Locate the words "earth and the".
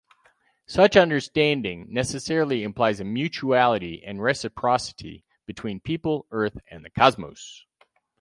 6.31-6.89